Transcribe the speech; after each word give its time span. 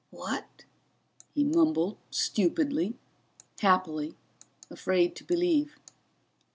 "What?" 0.09 0.65
he 1.35 1.43
mumbled, 1.43 1.97
stupidly, 2.09 2.95
happily, 3.59 4.15
afraid 4.71 5.15
to 5.17 5.23
believe. 5.23 5.75